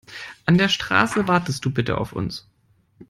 An 0.47 0.57
der 0.57 0.67
Straße 0.67 1.27
wartest 1.27 1.63
du 1.63 1.69
bitte 1.69 1.99
auf 1.99 2.11
uns. 2.11 2.49